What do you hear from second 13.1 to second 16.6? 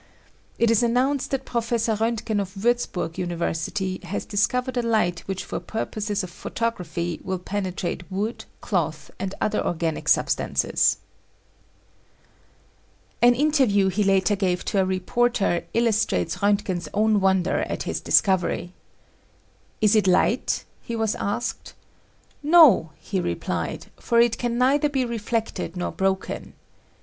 An interview he later gave to a reporter illustrates